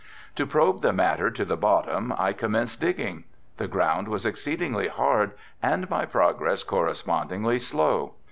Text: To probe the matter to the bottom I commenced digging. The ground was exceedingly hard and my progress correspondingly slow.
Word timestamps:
To 0.33 0.47
probe 0.47 0.81
the 0.81 0.93
matter 0.93 1.29
to 1.29 1.45
the 1.45 1.55
bottom 1.55 2.11
I 2.17 2.33
commenced 2.33 2.81
digging. 2.81 3.25
The 3.57 3.67
ground 3.67 4.07
was 4.07 4.25
exceedingly 4.25 4.87
hard 4.87 5.33
and 5.61 5.87
my 5.91 6.05
progress 6.07 6.63
correspondingly 6.63 7.59
slow. 7.59 8.15